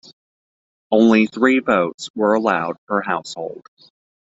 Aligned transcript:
Only 0.89 1.27
three 1.27 1.59
votes 1.59 2.09
were 2.15 2.33
allowed 2.33 2.75
per 2.87 3.01
household. 3.03 3.61